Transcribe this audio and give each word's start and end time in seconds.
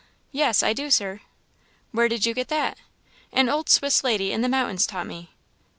"Yes, 0.31 0.63
I 0.63 0.73
do, 0.73 0.89
Sir." 0.89 1.19
"Where 1.91 2.09
did 2.09 2.25
you 2.25 2.33
get 2.33 2.47
that?" 2.47 2.79
"An 3.31 3.49
old 3.49 3.69
Swiss 3.69 4.03
lady 4.03 4.31
in 4.31 4.41
the 4.41 4.49
mountains 4.49 4.87
taught 4.87 5.05
me." 5.05 5.29